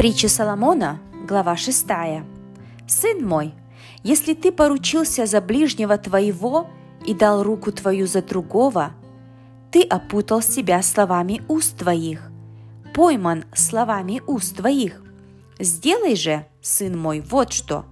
Притча 0.00 0.30
Соломона, 0.30 0.98
глава 1.28 1.58
6. 1.58 1.86
«Сын 2.86 3.22
мой, 3.22 3.52
если 4.02 4.32
ты 4.32 4.50
поручился 4.50 5.26
за 5.26 5.42
ближнего 5.42 5.98
твоего 5.98 6.68
и 7.04 7.12
дал 7.12 7.42
руку 7.42 7.70
твою 7.70 8.06
за 8.06 8.22
другого, 8.22 8.92
ты 9.70 9.82
опутал 9.82 10.40
себя 10.40 10.80
словами 10.80 11.42
уст 11.48 11.76
твоих, 11.76 12.30
пойман 12.94 13.44
словами 13.52 14.22
уст 14.26 14.56
твоих. 14.56 15.02
Сделай 15.58 16.16
же, 16.16 16.46
сын 16.62 16.98
мой, 16.98 17.20
вот 17.20 17.52
что, 17.52 17.84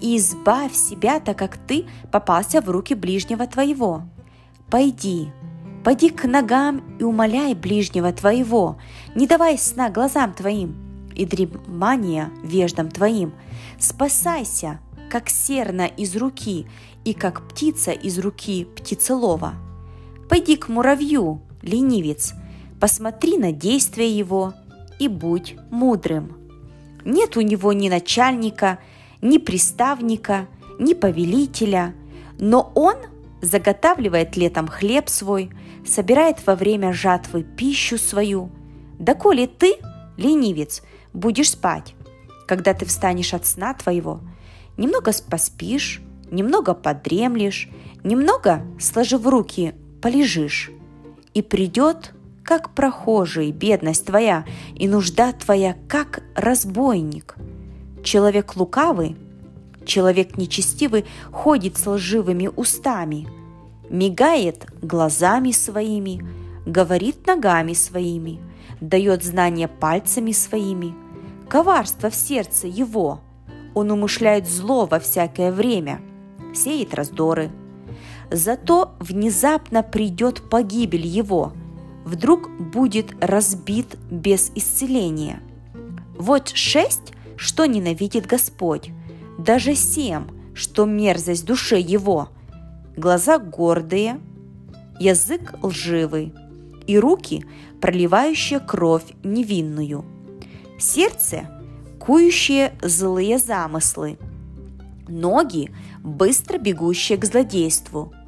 и 0.00 0.16
избавь 0.16 0.74
себя, 0.74 1.20
так 1.20 1.38
как 1.38 1.58
ты 1.58 1.86
попался 2.10 2.60
в 2.60 2.68
руки 2.70 2.94
ближнего 2.94 3.46
твоего. 3.46 4.02
Пойди, 4.68 5.30
пойди 5.84 6.08
к 6.08 6.24
ногам 6.24 6.82
и 6.98 7.04
умоляй 7.04 7.54
ближнего 7.54 8.12
твоего, 8.12 8.78
не 9.14 9.28
давай 9.28 9.56
сна 9.56 9.90
глазам 9.90 10.32
твоим 10.32 10.91
и 11.14 11.24
дремания 11.24 12.30
веждам 12.42 12.90
твоим. 12.90 13.32
Спасайся, 13.78 14.80
как 15.10 15.28
серна 15.28 15.86
из 15.86 16.16
руки 16.16 16.66
и 17.04 17.12
как 17.12 17.48
птица 17.48 17.92
из 17.92 18.18
руки 18.18 18.64
птицелова. 18.76 19.54
Пойди 20.28 20.56
к 20.56 20.68
муравью, 20.68 21.42
ленивец, 21.62 22.32
посмотри 22.80 23.36
на 23.38 23.52
действия 23.52 24.10
его 24.10 24.54
и 24.98 25.08
будь 25.08 25.56
мудрым. 25.70 26.36
Нет 27.04 27.36
у 27.36 27.40
него 27.40 27.72
ни 27.72 27.88
начальника, 27.88 28.78
ни 29.20 29.38
приставника, 29.38 30.46
ни 30.78 30.94
повелителя, 30.94 31.94
но 32.38 32.72
он 32.74 32.96
заготавливает 33.40 34.36
летом 34.36 34.68
хлеб 34.68 35.08
свой, 35.08 35.50
собирает 35.84 36.46
во 36.46 36.54
время 36.54 36.92
жатвы 36.92 37.42
пищу 37.42 37.98
свою. 37.98 38.50
Да 38.98 39.14
ты, 39.14 39.74
ленивец, 40.16 40.82
будешь 41.12 41.50
спать, 41.50 41.94
когда 42.46 42.74
ты 42.74 42.84
встанешь 42.86 43.34
от 43.34 43.46
сна 43.46 43.74
твоего, 43.74 44.20
немного 44.76 45.12
поспишь, 45.28 46.02
немного 46.30 46.74
подремлешь, 46.74 47.68
немного, 48.04 48.62
сложив 48.80 49.26
руки, 49.26 49.74
полежишь, 50.00 50.70
и 51.34 51.42
придет, 51.42 52.12
как 52.42 52.74
прохожий, 52.74 53.52
бедность 53.52 54.06
твоя, 54.06 54.44
и 54.74 54.88
нужда 54.88 55.32
твоя, 55.32 55.76
как 55.88 56.22
разбойник. 56.34 57.36
Человек 58.02 58.56
лукавый, 58.56 59.16
человек 59.84 60.36
нечестивый 60.36 61.04
ходит 61.30 61.78
с 61.78 61.86
лживыми 61.86 62.50
устами, 62.54 63.28
мигает 63.88 64.66
глазами 64.82 65.52
своими, 65.52 66.26
говорит 66.66 67.26
ногами 67.26 67.74
своими, 67.74 68.40
дает 68.80 69.22
знания 69.22 69.68
пальцами 69.68 70.32
своими, 70.32 70.94
коварство 71.52 72.10
в 72.10 72.14
сердце 72.14 72.66
его, 72.66 73.20
он 73.74 73.90
умышляет 73.90 74.48
зло 74.48 74.86
во 74.86 74.98
всякое 74.98 75.52
время, 75.52 76.00
сеет 76.54 76.94
раздоры– 76.94 77.50
Зато 78.32 78.94
внезапно 78.98 79.82
придет 79.82 80.48
погибель 80.48 81.06
его, 81.06 81.52
вдруг 82.06 82.48
будет 82.58 83.12
разбит 83.20 83.98
без 84.10 84.50
исцеления. 84.54 85.42
Вот 86.18 86.48
шесть, 86.48 87.12
что 87.36 87.66
ненавидит 87.66 88.26
Господь, 88.26 88.90
даже 89.38 89.74
семь, 89.74 90.28
что 90.54 90.86
мерзость 90.86 91.44
душе 91.44 91.78
его, 91.78 92.30
глаза 92.96 93.38
гордые, 93.38 94.18
язык 94.98 95.56
лживый 95.62 96.32
и 96.86 96.98
руки, 96.98 97.44
проливающие 97.82 98.60
кровь 98.60 99.04
невинную, 99.22 100.06
сердце, 100.82 101.48
кующие 101.98 102.74
злые 102.82 103.38
замыслы, 103.38 104.18
ноги, 105.08 105.70
быстро 106.02 106.58
бегущие 106.58 107.16
к 107.18 107.24
злодейству– 107.24 108.12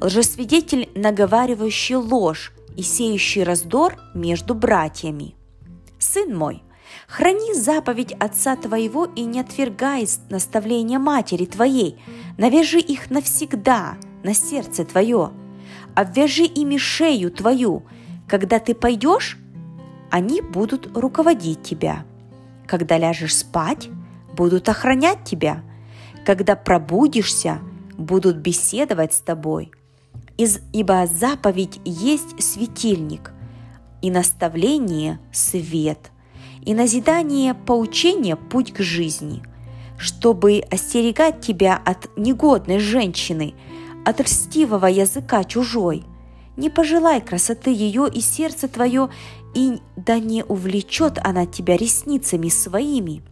лжесвидетель, 0.00 0.90
наговаривающий 0.94 1.96
ложь 1.96 2.52
и 2.76 2.82
сеющий 2.82 3.42
раздор 3.42 3.98
между 4.14 4.54
братьями. 4.54 5.34
Сын 5.98 6.36
мой, 6.36 6.62
храни 7.06 7.54
заповедь 7.54 8.12
отца 8.12 8.56
твоего 8.56 9.04
и 9.04 9.22
не 9.22 9.40
отвергай 9.40 10.08
наставления 10.30 10.98
матери 10.98 11.44
твоей, 11.44 11.98
навяжи 12.38 12.80
их 12.80 13.10
навсегда 13.10 13.96
на 14.22 14.34
сердце 14.34 14.84
твое, 14.84 15.30
обвяжи 15.94 16.44
ими 16.44 16.78
шею 16.78 17.30
твою, 17.30 17.84
когда 18.26 18.58
ты 18.58 18.74
пойдешь, 18.74 19.36
они 20.10 20.40
будут 20.40 20.96
руководить 20.96 21.62
тебя. 21.62 22.04
Когда 22.66 22.98
ляжешь 22.98 23.36
спать, 23.36 23.88
будут 24.36 24.68
охранять 24.68 25.24
тебя. 25.24 25.62
Когда 26.24 26.56
пробудишься, 26.56 27.58
будут 27.96 28.36
беседовать 28.36 29.14
с 29.14 29.20
тобой– 29.20 29.72
ибо 30.72 31.06
заповедь 31.06 31.80
есть 31.84 32.42
светильник, 32.42 33.32
и 34.02 34.10
наставление– 34.10 35.20
свет, 35.32 36.10
и 36.62 36.74
назидание– 36.74 37.54
поучение– 37.66 38.36
путь 38.50 38.72
к 38.72 38.80
жизни, 38.80 39.42
чтобы 39.98 40.62
остерегать 40.70 41.40
тебя 41.40 41.80
от 41.84 42.08
негодной 42.16 42.78
женщины, 42.78 43.54
от 44.06 44.20
льстивого 44.20 44.86
языка 44.86 45.44
чужой. 45.44 46.04
Не 46.60 46.68
пожелай 46.68 47.22
красоты 47.22 47.72
ее 47.72 48.06
и 48.06 48.20
сердце 48.20 48.68
твое, 48.68 49.08
и 49.54 49.80
да 49.96 50.18
не 50.18 50.44
увлечет 50.44 51.18
она 51.24 51.46
тебя 51.46 51.74
ресницами 51.74 52.50
своими, 52.50 53.22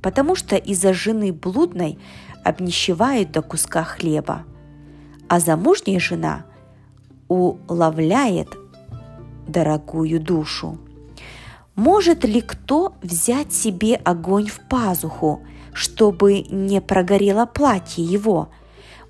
потому 0.00 0.36
что 0.36 0.54
из-за 0.54 0.94
жены 0.94 1.32
блудной 1.32 1.98
обнищевают 2.44 3.32
до 3.32 3.42
куска 3.42 3.82
хлеба. 3.82 4.44
А 5.28 5.40
замужняя 5.40 5.98
жена 5.98 6.44
уловляет 7.26 8.46
дорогую 9.48 10.20
душу. 10.20 10.78
Может 11.74 12.24
ли 12.24 12.40
кто 12.40 12.94
взять 13.02 13.52
себе 13.52 13.96
огонь 13.96 14.46
в 14.46 14.60
пазуху, 14.60 15.42
чтобы 15.72 16.42
не 16.42 16.80
прогорело 16.80 17.44
платье 17.44 18.04
его? 18.04 18.50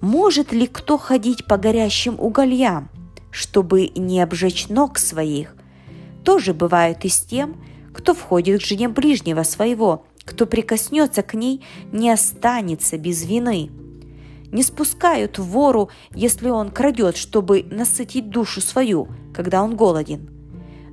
Может 0.00 0.52
ли 0.52 0.66
кто 0.66 0.96
ходить 0.96 1.44
по 1.44 1.58
горящим 1.58 2.18
угольям, 2.18 2.88
чтобы 3.38 3.88
не 3.94 4.21
обжечь 4.21 4.69
ног 4.69 4.99
своих? 4.99 5.54
Тоже 6.25 6.54
бывает 6.54 7.04
и 7.04 7.09
с 7.09 7.21
тем, 7.21 7.56
кто 7.93 8.15
входит 8.15 8.60
к 8.60 8.65
жене 8.65 8.88
ближнего 8.88 9.43
своего, 9.43 10.04
кто 10.25 10.47
прикоснется 10.47 11.22
к 11.22 11.34
ней, 11.34 11.65
не 11.93 12.10
останется 12.10 12.98
без 12.98 13.25
вины– 13.25 13.71
не 14.50 14.62
спускают 14.62 15.38
вору, 15.38 15.91
если 16.15 16.48
он 16.48 16.71
крадет, 16.71 17.16
чтобы 17.16 17.62
насытить 17.71 18.31
душу 18.31 18.60
свою, 18.60 19.09
когда 19.34 19.62
он 19.62 19.77
голоден. 19.77 20.31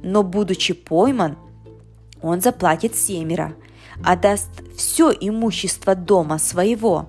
Но, 0.04 0.24
будучи 0.24 0.74
пойман, 0.74 1.38
он 2.22 2.42
заплатит 2.42 2.96
семеро, 2.96 3.56
а 4.04 4.16
даст 4.16 4.50
все 4.76 5.12
имущество 5.12 5.96
дома 5.96 6.38
своего. 6.38 7.08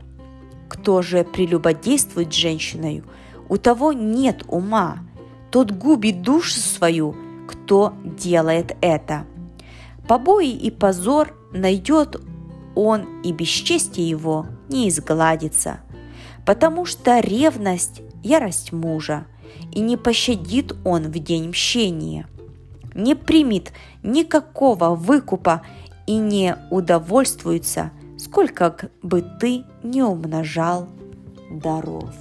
Кто 0.69 1.03
же 1.03 1.25
прелюбодействует 1.25 2.33
женщиной, 2.33 3.03
у 3.49 3.57
того 3.57 3.93
нет 3.93 4.45
ума, 4.49 4.99
тот 5.57 5.73
губит 5.73 6.21
душу 6.21 6.61
свою, 6.61 7.17
кто 7.49 7.95
делает 8.05 8.77
это. 8.83 9.25
Побои 10.07 10.51
и 10.51 10.71
позор 10.71 11.35
найдет 11.53 12.21
он, 12.75 13.23
и 13.23 13.33
бесчестие 13.33 14.09
его 14.09 14.47
не 14.69 14.89
изгладится– 14.91 15.81
потому 16.47 16.85
что 16.87 17.19
ревность– 17.21 18.03
ярость 18.23 18.73
мужа, 18.73 19.27
и 19.73 19.81
не 19.81 19.97
пощадит 19.97 20.75
он 20.85 21.05
в 21.05 21.19
день 21.19 21.49
мщения. 21.49 22.27
Не 22.95 23.15
примет 23.15 23.73
никакого 24.03 24.95
выкупа 24.95 25.63
и 26.07 26.17
не 26.17 26.57
удовольствуется, 26.71 27.91
сколько 28.17 28.91
бы 29.03 29.23
ты 29.41 29.65
не 29.83 30.03
умножал 30.03 30.89
даров. 31.51 32.15